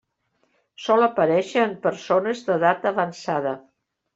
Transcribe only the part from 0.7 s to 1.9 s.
Sol aparèixer en